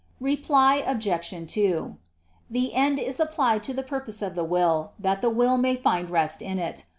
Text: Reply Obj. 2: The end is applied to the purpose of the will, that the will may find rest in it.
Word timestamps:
Reply 0.19 0.77
Obj. 0.77 1.51
2: 1.53 1.95
The 2.49 2.73
end 2.73 2.97
is 2.97 3.19
applied 3.19 3.61
to 3.61 3.71
the 3.75 3.83
purpose 3.83 4.23
of 4.23 4.33
the 4.33 4.43
will, 4.43 4.93
that 4.97 5.21
the 5.21 5.29
will 5.29 5.59
may 5.59 5.75
find 5.75 6.09
rest 6.09 6.41
in 6.41 6.57
it. 6.57 6.85